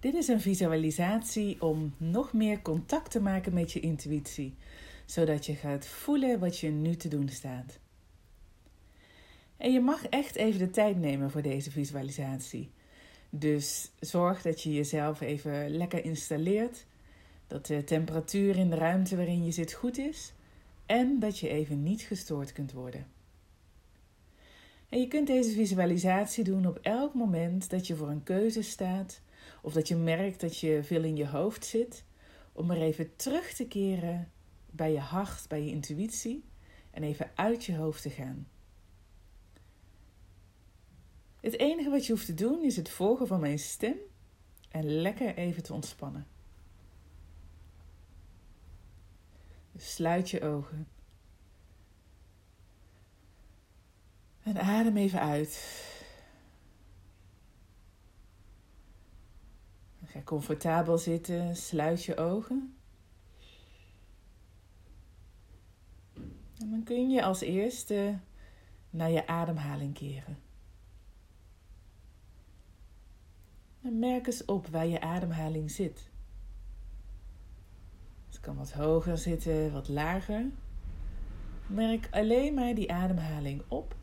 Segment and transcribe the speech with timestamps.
[0.00, 4.54] Dit is een visualisatie om nog meer contact te maken met je intuïtie,
[5.04, 7.78] zodat je gaat voelen wat je nu te doen staat.
[9.56, 12.70] En je mag echt even de tijd nemen voor deze visualisatie.
[13.30, 16.86] Dus zorg dat je jezelf even lekker installeert,
[17.46, 20.32] dat de temperatuur in de ruimte waarin je zit goed is
[20.86, 23.06] en dat je even niet gestoord kunt worden.
[24.88, 29.20] En je kunt deze visualisatie doen op elk moment dat je voor een keuze staat
[29.62, 32.04] of dat je merkt dat je veel in je hoofd zit,
[32.52, 34.30] om er even terug te keren
[34.70, 36.44] bij je hart, bij je intuïtie
[36.90, 38.48] en even uit je hoofd te gaan.
[41.40, 43.96] Het enige wat je hoeft te doen is het volgen van mijn stem
[44.68, 46.26] en lekker even te ontspannen.
[49.72, 50.88] Dus sluit je ogen.
[54.42, 55.84] En adem even uit.
[60.16, 62.76] Ga comfortabel zitten, sluit je ogen.
[66.58, 68.18] En dan kun je als eerste
[68.90, 70.38] naar je ademhaling keren.
[73.82, 76.10] En merk eens op waar je ademhaling zit.
[78.26, 80.44] Het kan wat hoger zitten, wat lager.
[81.66, 83.96] Merk alleen maar die ademhaling op.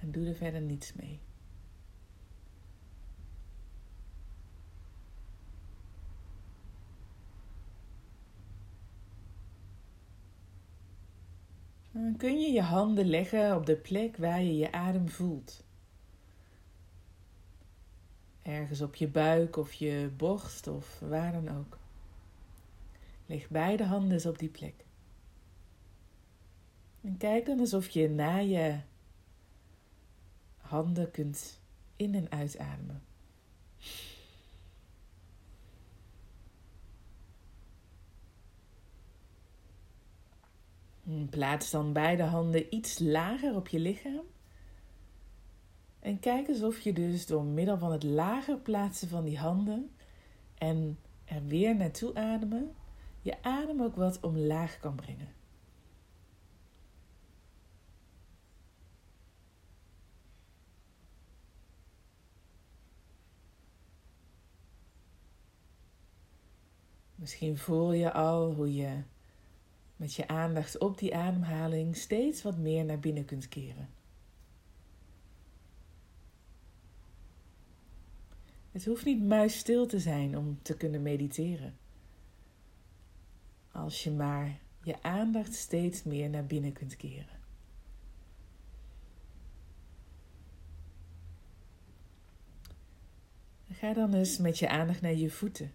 [0.00, 1.20] En doe er verder niets mee.
[11.94, 15.64] Dan kun je je handen leggen op de plek waar je je adem voelt.
[18.42, 21.78] Ergens op je buik of je borst of waar dan ook.
[23.26, 24.84] Leg beide handen eens op die plek.
[27.00, 28.80] En kijk dan alsof je na je
[30.56, 31.60] handen kunt
[31.96, 33.02] in- en uitademen.
[41.30, 44.24] Plaats dan beide handen iets lager op je lichaam.
[46.00, 49.90] En kijk eens of je dus door middel van het lager plaatsen van die handen
[50.54, 52.74] en er weer naartoe ademen,
[53.20, 55.32] je adem ook wat omlaag kan brengen.
[67.14, 69.02] Misschien voel je al hoe je
[69.96, 73.88] met je aandacht op die ademhaling steeds wat meer naar binnen kunt keren.
[78.72, 81.76] Het hoeft niet muisstil te zijn om te kunnen mediteren.
[83.72, 87.42] Als je maar je aandacht steeds meer naar binnen kunt keren.
[93.70, 95.72] Ga dan eens met je aandacht naar je voeten.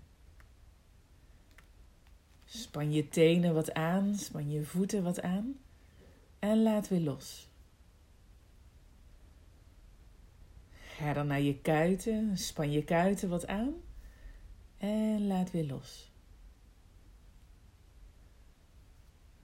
[2.49, 5.59] Span je tenen wat aan, span je voeten wat aan
[6.39, 7.47] en laat weer los.
[10.71, 13.73] Ga dan naar je kuiten, span je kuiten wat aan
[14.77, 16.11] en laat weer los.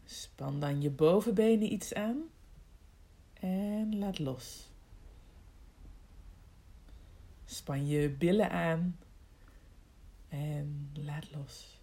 [0.05, 2.23] Span dan je bovenbenen iets aan
[3.33, 4.69] en laat los.
[7.45, 8.97] Span je billen aan
[10.29, 11.75] en laat los.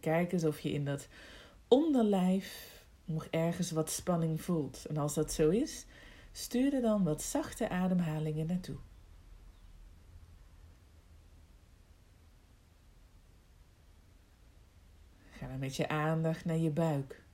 [0.00, 1.08] Kijk eens of je in dat
[1.68, 4.84] onderlijf nog ergens wat spanning voelt.
[4.84, 5.86] En als dat zo is,
[6.32, 8.76] stuur er dan wat zachte ademhalingen naartoe.
[15.30, 17.24] Ga dan met je aandacht naar je buik.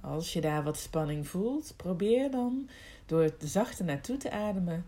[0.00, 2.68] Als je daar wat spanning voelt, probeer dan
[3.06, 4.84] door het zachte naartoe te ademen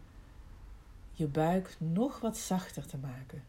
[1.18, 3.44] je buik nog wat zachter te maken.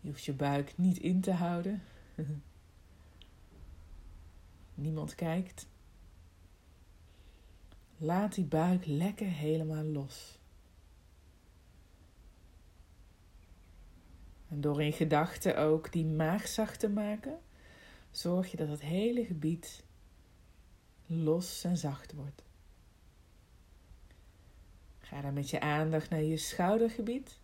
[0.00, 1.82] Je hoeft je buik niet in te houden.
[4.74, 5.66] Niemand kijkt.
[7.96, 10.38] Laat die buik lekker helemaal los.
[14.48, 17.40] En door in gedachten ook die maag zacht te maken,
[18.10, 19.84] zorg je dat het hele gebied
[21.06, 22.42] los en zacht wordt.
[25.10, 27.38] Ga dan met je aandacht naar je schoudergebied.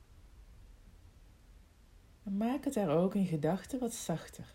[2.22, 4.54] En maak het daar ook in gedachten wat zachter.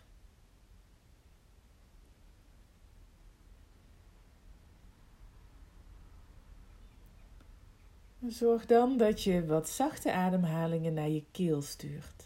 [8.27, 12.23] Zorg dan dat je wat zachte ademhalingen naar je keel stuurt.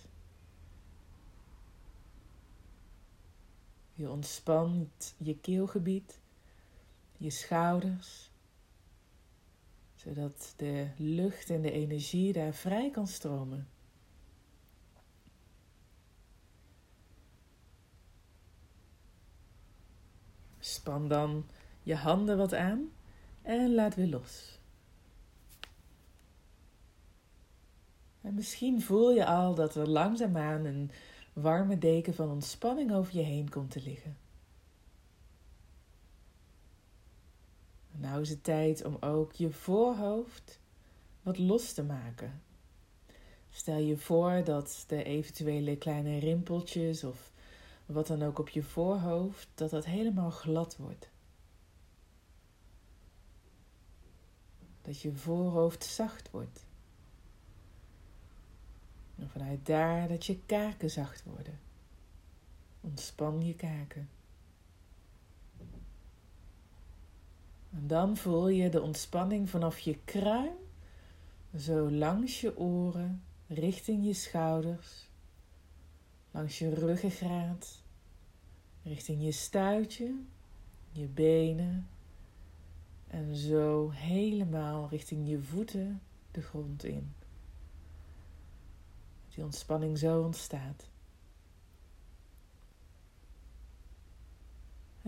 [3.93, 6.19] Je ontspant je keelgebied,
[7.17, 8.31] je schouders,
[10.05, 13.67] zodat de lucht en de energie daar vrij kan stromen.
[20.59, 21.45] Span dan
[21.83, 22.89] je handen wat aan
[23.41, 24.59] en laat weer los.
[28.21, 30.91] En misschien voel je al dat er langzaamaan een
[31.33, 34.24] warme deken van ontspanning over je heen komt te liggen.
[37.97, 40.59] Nou is het tijd om ook je voorhoofd
[41.21, 42.41] wat los te maken.
[43.49, 47.31] Stel je voor dat de eventuele kleine rimpeltjes of
[47.85, 51.09] wat dan ook op je voorhoofd, dat dat helemaal glad wordt.
[54.81, 56.65] Dat je voorhoofd zacht wordt.
[59.15, 61.59] En vanuit daar dat je kaken zacht worden.
[62.81, 64.09] Ontspan je kaken.
[67.75, 70.55] En dan voel je de ontspanning vanaf je kruin,
[71.57, 75.09] zo langs je oren, richting je schouders,
[76.31, 77.81] langs je ruggengraat,
[78.83, 80.15] richting je stuitje,
[80.91, 81.87] je benen
[83.07, 86.01] en zo helemaal richting je voeten
[86.31, 87.13] de grond in.
[89.29, 90.89] Die ontspanning zo ontstaat.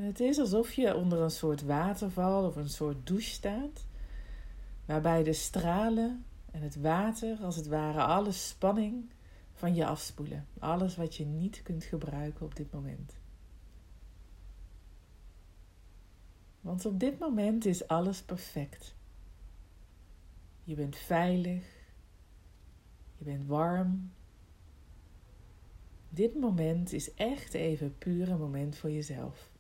[0.03, 3.85] Het is alsof je onder een soort waterval of een soort douche staat,
[4.85, 9.09] waarbij de stralen en het water als het ware alle spanning
[9.53, 10.47] van je afspoelen.
[10.59, 13.17] Alles wat je niet kunt gebruiken op dit moment.
[16.61, 18.95] Want op dit moment is alles perfect.
[20.63, 21.63] Je bent veilig.
[23.17, 24.11] Je bent warm.
[26.09, 29.55] Dit moment is echt even puur een moment voor jezelf.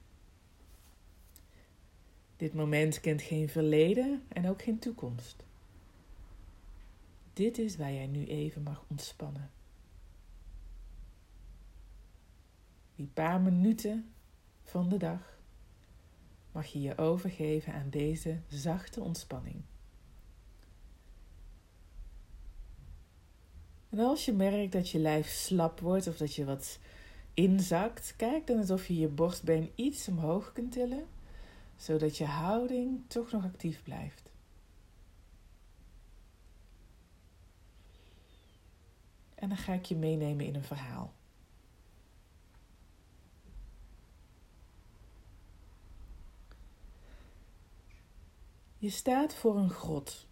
[2.37, 5.43] Dit moment kent geen verleden en ook geen toekomst.
[7.33, 9.49] Dit is waar jij nu even mag ontspannen.
[12.95, 14.11] Die paar minuten
[14.63, 15.39] van de dag
[16.51, 19.61] mag je je overgeven aan deze zachte ontspanning.
[23.89, 26.79] En als je merkt dat je lijf slap wordt of dat je wat
[27.33, 31.05] inzakt, kijk dan alsof je je borstbeen iets omhoog kunt tillen
[31.77, 34.31] zodat je houding toch nog actief blijft.
[39.35, 41.13] En dan ga ik je meenemen in een verhaal.
[48.77, 50.27] Je staat voor een grot.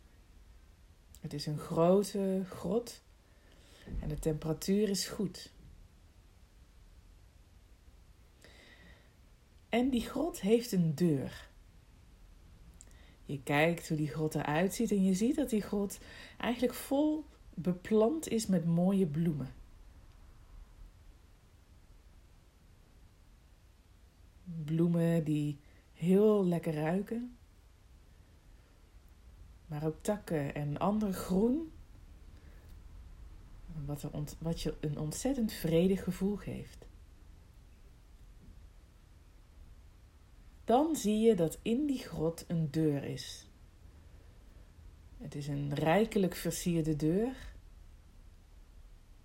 [1.20, 3.02] Het is een grote grot
[4.00, 5.52] en de temperatuur is goed.
[9.76, 11.50] En die grot heeft een deur.
[13.26, 16.00] Je kijkt hoe die grot eruit ziet en je ziet dat die grot
[16.38, 19.54] eigenlijk vol beplant is met mooie bloemen.
[24.66, 25.58] Bloemen die
[25.94, 27.38] heel lekker ruiken,
[29.68, 31.72] maar ook takken en ander groen,
[33.86, 36.85] wat, er wat je een ontzettend vredig gevoel geeft.
[40.66, 43.50] Dan zie je dat in die grot een deur is.
[45.18, 47.54] Het is een rijkelijk versierde deur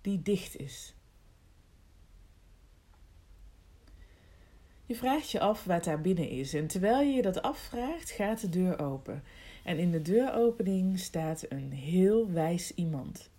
[0.01, 0.95] die dicht is.
[4.85, 8.41] Je vraagt je af wat daar binnen is en terwijl je je dat afvraagt, gaat
[8.41, 9.23] de deur open.
[9.63, 13.29] En in de deuropening staat een heel wijs iemand.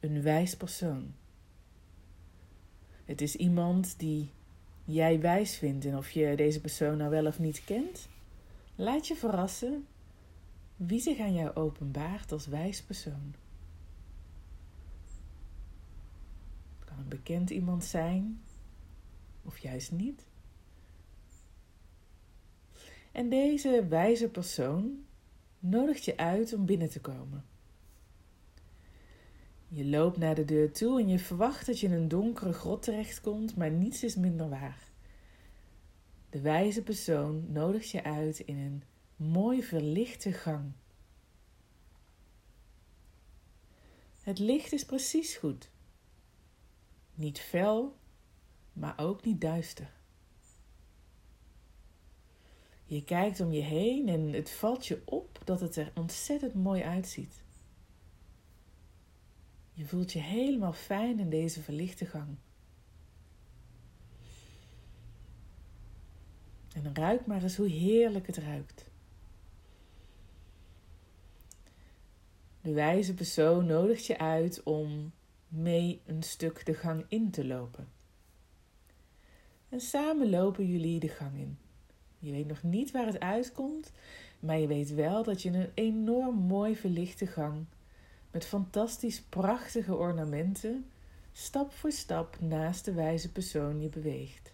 [0.00, 1.14] Een wijs persoon.
[3.04, 4.30] Het is iemand die
[4.86, 8.08] jij wijs vindt en of je deze persoon nou wel of niet kent,
[8.74, 9.86] laat je verrassen
[10.76, 13.34] wie zich aan jou openbaart als wijs persoon.
[16.78, 18.40] Het kan een bekend iemand zijn
[19.42, 20.26] of juist niet.
[23.12, 25.04] En deze wijze persoon
[25.58, 27.44] nodigt je uit om binnen te komen.
[29.76, 32.82] Je loopt naar de deur toe en je verwacht dat je in een donkere grot
[32.82, 34.88] terechtkomt, maar niets is minder waar.
[36.30, 38.82] De wijze persoon nodigt je uit in een
[39.16, 40.72] mooi verlichte gang.
[44.20, 45.70] Het licht is precies goed.
[47.14, 47.96] Niet fel,
[48.72, 49.92] maar ook niet duister.
[52.84, 56.82] Je kijkt om je heen en het valt je op dat het er ontzettend mooi
[56.82, 57.44] uitziet.
[59.76, 62.36] Je voelt je helemaal fijn in deze verlichte gang.
[66.74, 68.90] En ruik maar eens hoe heerlijk het ruikt.
[72.60, 75.12] De wijze persoon nodigt je uit om
[75.48, 77.88] mee een stuk de gang in te lopen.
[79.68, 81.58] En samen lopen jullie de gang in.
[82.18, 83.92] Je weet nog niet waar het uitkomt,
[84.40, 87.66] maar je weet wel dat je een enorm mooi verlichte gang
[88.36, 90.90] met fantastisch prachtige ornamenten
[91.32, 94.52] stap voor stap naast de wijze persoon je beweegt.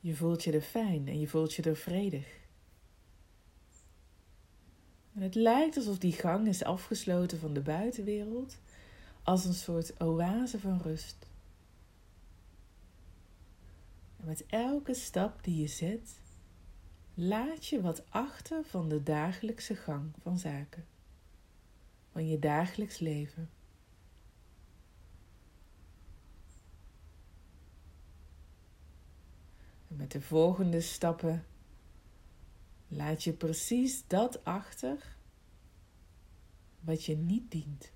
[0.00, 2.26] Je voelt je er fijn en je voelt je er vredig.
[5.14, 8.58] En het lijkt alsof die gang is afgesloten van de buitenwereld,
[9.22, 11.26] als een soort oase van rust.
[14.16, 16.17] En met elke stap die je zet,
[17.20, 20.86] laat je wat achter van de dagelijkse gang van zaken,
[22.12, 23.50] van je dagelijks leven.
[29.88, 31.44] En met de volgende stappen
[32.88, 35.16] laat je precies dat achter
[36.80, 37.92] wat je niet dient.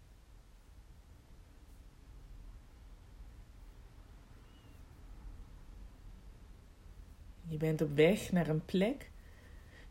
[7.46, 9.10] Je bent op weg naar een plek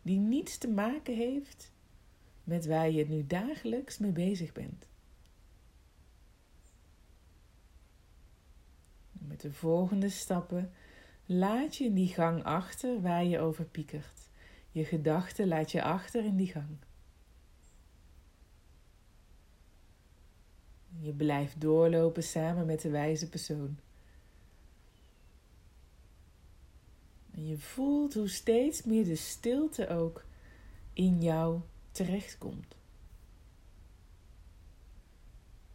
[0.02, 1.72] die niets te maken heeft
[2.44, 4.90] met waar je nu dagelijks mee bezig bent.
[9.12, 10.72] Met de volgende stappen
[11.26, 14.30] laat je in die gang achter waar je over piekert.
[14.72, 16.78] Je gedachten laat je achter in die gang.
[21.00, 23.80] Je blijft doorlopen samen met de wijze persoon.
[27.52, 30.26] Je voelt hoe steeds meer de stilte ook
[30.94, 31.60] in jou
[31.92, 32.76] terechtkomt.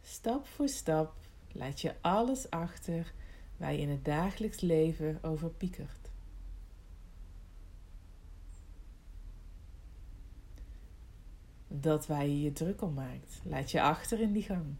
[0.01, 1.15] Stap voor stap
[1.51, 3.13] laat je alles achter
[3.57, 6.09] waar je in het dagelijks leven over piekert.
[11.67, 14.75] Dat waar je je druk om maakt, laat je achter in die gang.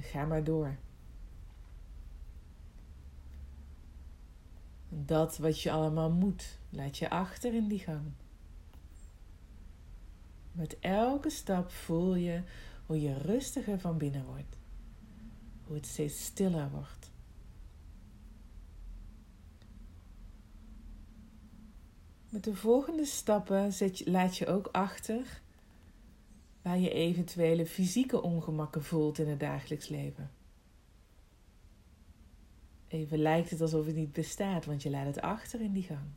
[0.00, 0.76] Ga maar door.
[4.92, 8.12] Dat wat je allemaal moet, laat je achter in die gang.
[10.52, 12.42] Met elke stap voel je
[12.86, 14.56] hoe je rustiger van binnen wordt.
[15.66, 17.10] Hoe het steeds stiller wordt.
[22.28, 23.72] Met de volgende stappen
[24.04, 25.40] laat je ook achter
[26.62, 30.30] waar je eventuele fysieke ongemakken voelt in het dagelijks leven.
[32.90, 36.08] Even lijkt het alsof het niet bestaat, want je laat het achter in die gang.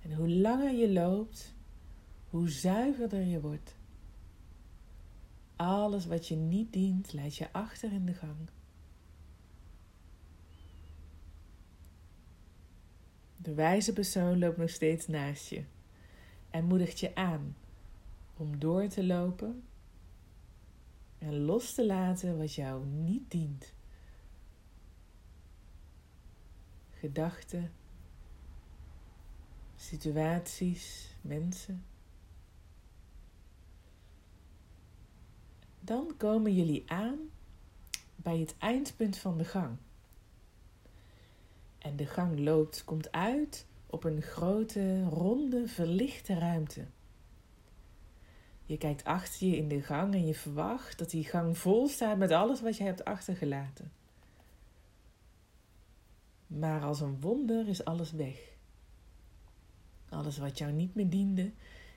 [0.00, 1.54] En hoe langer je loopt,
[2.30, 3.76] hoe zuiverder je wordt.
[5.56, 8.48] Alles wat je niet dient, laat je achter in de gang.
[13.36, 15.64] De wijze persoon loopt nog steeds naast je
[16.50, 17.56] en moedigt je aan
[18.36, 19.62] om door te lopen
[21.18, 23.72] en los te laten wat jou niet dient.
[26.90, 27.72] Gedachten,
[29.76, 31.84] situaties, mensen.
[35.80, 37.18] Dan komen jullie aan
[38.16, 39.76] bij het eindpunt van de gang.
[41.78, 46.86] En de gang loopt, komt uit op een grote, ronde, verlichte ruimte.
[48.66, 52.18] Je kijkt achter je in de gang en je verwacht dat die gang vol staat
[52.18, 53.92] met alles wat je hebt achtergelaten.
[56.46, 58.52] Maar als een wonder is alles weg.
[60.08, 61.52] Alles wat jou niet meer diende,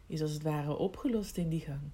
[0.07, 1.89] is als het ware opgelost in die gang.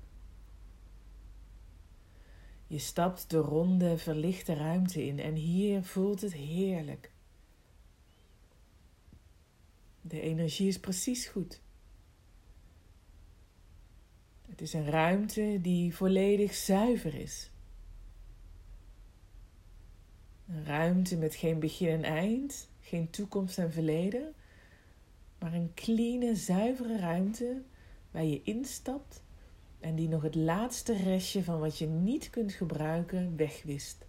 [2.68, 7.12] Je stapt de ronde, verlichte ruimte in en hier voelt het heerlijk.
[10.02, 11.63] De energie is precies goed.
[14.54, 17.52] Het is een ruimte die volledig zuiver is.
[20.48, 24.34] Een ruimte met geen begin en eind, geen toekomst en verleden,
[25.40, 27.62] maar een clean, zuivere ruimte
[28.12, 29.24] waar je instapt
[29.80, 34.06] en die nog het laatste restje van wat je niet kunt gebruiken wegwist.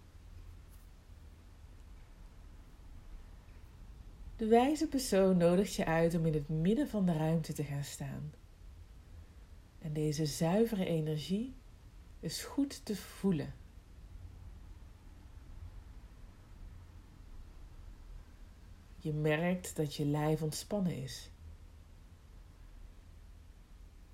[4.35, 7.83] De wijze persoon nodigt je uit om in het midden van de ruimte te gaan
[7.83, 8.44] staan.
[9.85, 11.53] En deze zuivere energie
[12.19, 13.53] is goed te voelen.
[18.99, 21.29] Je merkt dat je lijf ontspannen is.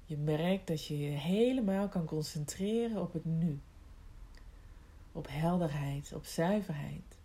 [0.05, 3.59] Je merkt dat je je helemaal kan concentreren op het nu.
[5.11, 7.17] Op helderheid, op zuiverheid.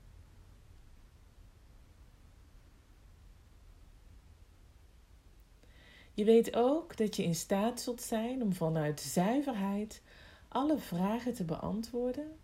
[6.16, 10.02] Je weet ook dat je in staat zult zijn om vanuit zuiverheid
[10.49, 12.37] alle vragen te beantwoorden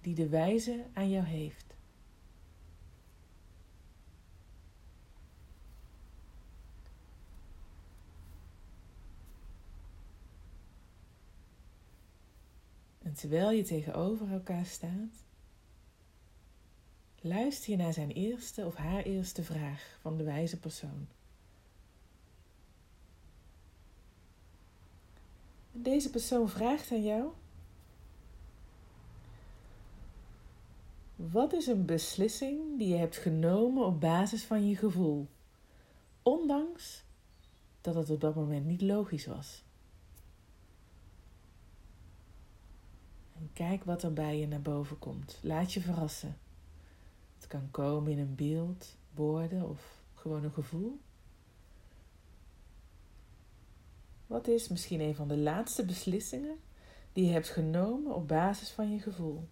[0.00, 1.74] die de wijze aan jou heeft.
[13.02, 15.24] En terwijl je tegenover elkaar staat,
[17.20, 21.15] luister je naar zijn eerste of haar eerste vraag van de wijze persoon.
[25.82, 27.30] Deze persoon vraagt aan jou:
[31.16, 35.26] Wat is een beslissing die je hebt genomen op basis van je gevoel,
[36.22, 37.04] ondanks
[37.80, 39.64] dat het op dat moment niet logisch was?
[43.38, 45.38] En kijk wat er bij je naar boven komt.
[45.42, 46.38] Laat je verrassen.
[47.36, 51.00] Het kan komen in een beeld, woorden of gewoon een gevoel.
[54.26, 56.56] Wat is misschien een van de laatste beslissingen
[57.12, 59.48] die je hebt genomen op basis van je gevoel?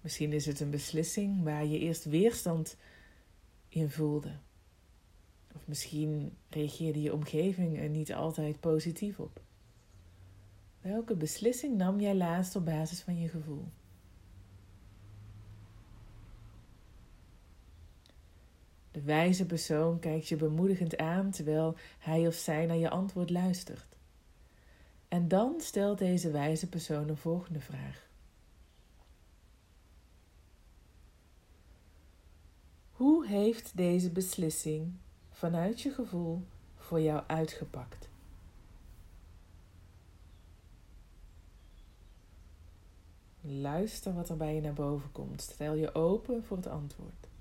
[0.00, 2.76] Misschien is het een beslissing waar je eerst weerstand
[3.68, 4.38] in voelde.
[5.54, 9.40] Of misschien reageerde je omgeving er niet altijd positief op.
[10.80, 13.64] Welke beslissing nam jij laatst op basis van je gevoel?
[18.92, 23.96] De wijze persoon kijkt je bemoedigend aan terwijl hij of zij naar je antwoord luistert.
[25.08, 28.08] En dan stelt deze wijze persoon een volgende vraag.
[32.92, 34.92] Hoe heeft deze beslissing
[35.30, 36.42] vanuit je gevoel
[36.76, 38.08] voor jou uitgepakt?
[43.40, 45.40] Luister wat er bij je naar boven komt.
[45.40, 47.31] Stel je open voor het antwoord.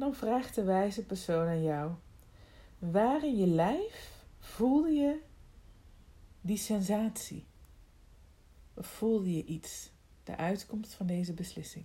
[0.00, 1.92] Dan vraagt de wijze persoon aan jou:
[2.78, 5.20] waar in je lijf voelde je
[6.40, 7.44] die sensatie?
[8.74, 9.90] Of voelde je iets,
[10.24, 11.84] de uitkomst van deze beslissing?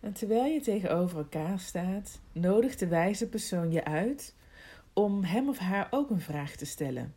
[0.00, 4.38] En terwijl je tegenover elkaar staat, nodigt de wijze persoon je uit
[4.92, 7.14] om hem of haar ook een vraag te stellen.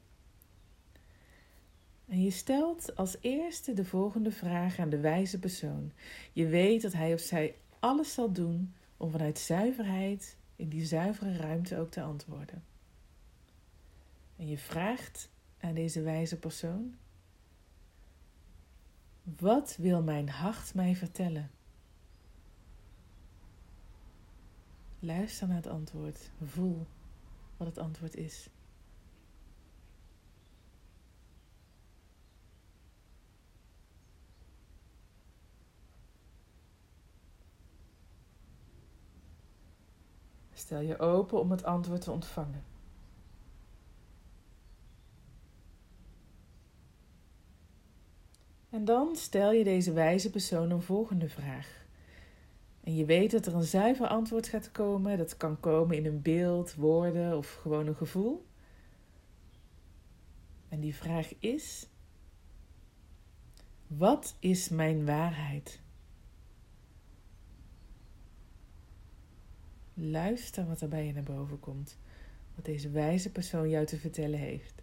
[2.07, 5.91] En je stelt als eerste de volgende vraag aan de wijze persoon.
[6.33, 11.37] Je weet dat hij of zij alles zal doen om vanuit zuiverheid in die zuivere
[11.37, 12.63] ruimte ook te antwoorden.
[14.35, 16.95] En je vraagt aan deze wijze persoon:
[19.23, 21.51] Wat wil mijn hart mij vertellen?
[24.99, 26.31] Luister naar het antwoord.
[26.43, 26.85] Voel
[27.65, 28.49] het antwoord is.
[40.53, 42.63] Stel je open om het antwoord te ontvangen.
[48.69, 51.82] En dan stel je deze wijze persoon een volgende vraag.
[52.83, 55.17] En je weet dat er een zuiver antwoord gaat komen.
[55.17, 58.45] Dat kan komen in een beeld, woorden of gewoon een gevoel.
[60.69, 61.87] En die vraag is:
[63.87, 65.81] Wat is mijn waarheid?
[69.93, 71.97] Luister wat er bij je naar boven komt.
[72.55, 74.81] Wat deze wijze persoon jou te vertellen heeft.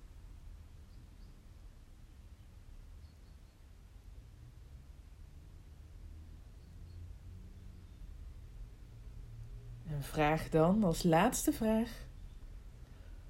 [10.10, 12.06] Vraag dan als laatste vraag: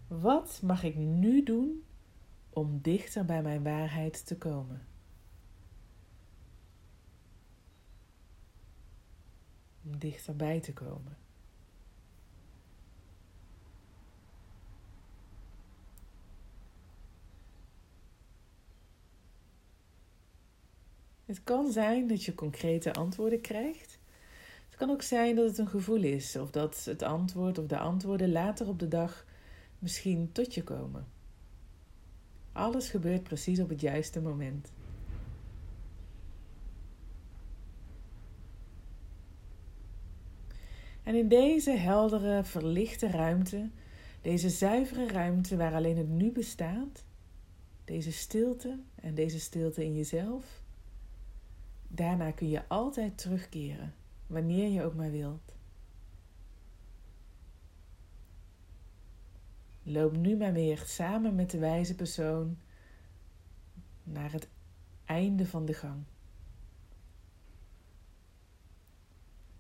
[0.06, 1.84] Wat mag ik nu doen
[2.50, 4.86] om dichter bij mijn waarheid te komen?
[9.84, 11.16] Om dichterbij te komen.
[21.24, 23.99] Het kan zijn dat je concrete antwoorden krijgt
[24.80, 28.32] kan ook zijn dat het een gevoel is of dat het antwoord of de antwoorden
[28.32, 29.26] later op de dag
[29.78, 31.06] misschien tot je komen.
[32.52, 34.72] Alles gebeurt precies op het juiste moment.
[41.02, 43.70] En in deze heldere, verlichte ruimte,
[44.22, 47.04] deze zuivere ruimte waar alleen het nu bestaat,
[47.84, 50.62] deze stilte en deze stilte in jezelf,
[51.88, 53.98] daarna kun je altijd terugkeren
[54.30, 55.54] wanneer je ook maar wilt.
[59.82, 62.58] Loop nu maar weer samen met de wijze persoon
[64.02, 64.48] naar het
[65.04, 66.02] einde van de gang.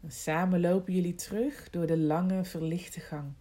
[0.00, 3.32] En samen lopen jullie terug door de lange, verlichte gang.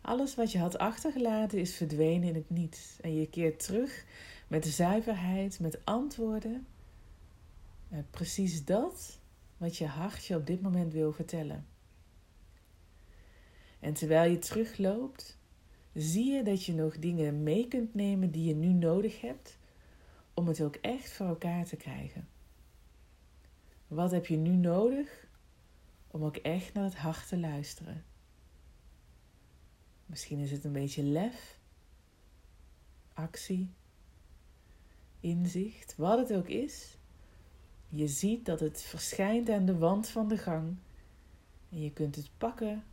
[0.00, 3.00] Alles wat je had achtergelaten is verdwenen in het niets.
[3.00, 4.04] En je keert terug
[4.48, 6.66] met zuiverheid, met antwoorden.
[7.88, 9.22] En precies dat
[9.56, 11.66] wat je hart je op dit moment wil vertellen.
[13.80, 15.38] En terwijl je terugloopt,
[15.92, 19.58] zie je dat je nog dingen mee kunt nemen die je nu nodig hebt
[20.34, 22.28] om het ook echt voor elkaar te krijgen.
[23.88, 25.26] Wat heb je nu nodig
[26.06, 28.04] om ook echt naar het hart te luisteren?
[30.06, 31.58] Misschien is het een beetje lef,
[33.12, 33.74] actie,
[35.20, 36.98] inzicht, wat het ook is.
[37.94, 40.76] Je ziet dat het verschijnt aan de wand van de gang
[41.70, 42.84] en je kunt het pakken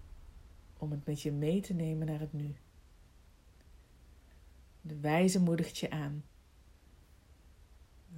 [0.78, 2.56] om het met je mee te nemen naar het nu.
[4.82, 6.24] De wijze moedigt je aan.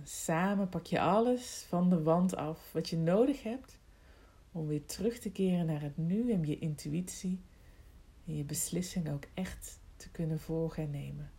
[0.03, 3.79] Samen pak je alles van de wand af wat je nodig hebt
[4.51, 7.39] om weer terug te keren naar het nu en je intuïtie
[8.25, 11.31] en je beslissing ook echt te kunnen volgen en nemen.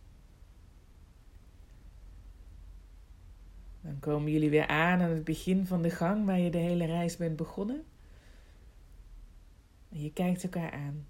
[3.85, 6.85] Dan komen jullie weer aan aan het begin van de gang waar je de hele
[6.85, 7.83] reis bent begonnen.
[9.91, 11.07] En je kijkt elkaar aan.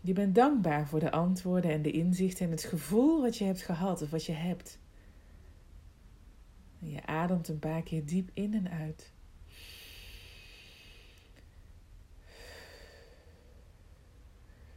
[0.00, 3.62] Je bent dankbaar voor de antwoorden en de inzichten en het gevoel wat je hebt
[3.62, 4.78] gehad of wat je hebt.
[6.80, 9.12] En je ademt een paar keer diep in en uit.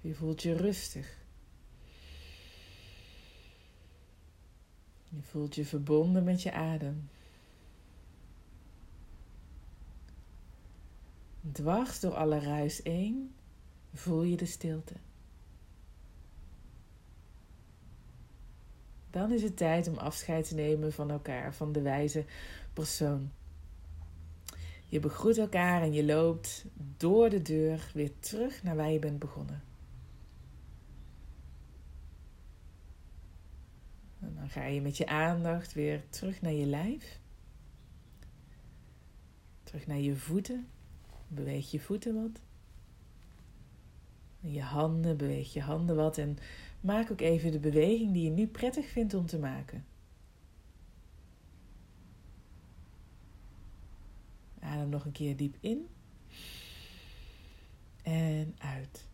[0.01, 1.18] Je voelt je rustig.
[5.09, 7.09] Je voelt je verbonden met je adem.
[11.51, 13.33] Dwars door alle ruis heen
[13.93, 14.93] voel je de stilte.
[19.09, 22.25] Dan is het tijd om afscheid te nemen van elkaar, van de wijze
[22.73, 23.31] persoon.
[24.85, 26.65] Je begroet elkaar en je loopt
[26.97, 29.68] door de deur weer terug naar waar je bent begonnen.
[34.53, 37.19] Dan ga je met je aandacht weer terug naar je lijf.
[39.63, 40.67] Terug naar je voeten.
[41.27, 42.41] Beweeg je voeten wat.
[44.41, 46.17] En je handen, beweeg je handen wat.
[46.17, 46.37] En
[46.81, 49.85] Maak ook even de beweging die je nu prettig vindt om te maken.
[54.59, 55.87] Adem nog een keer diep in
[58.03, 59.08] en uit.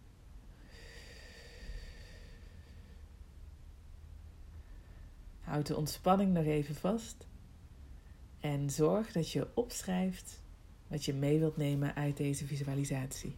[5.45, 7.27] Houd de ontspanning nog even vast
[8.39, 10.41] en zorg dat je opschrijft
[10.87, 13.35] wat je mee wilt nemen uit deze visualisatie.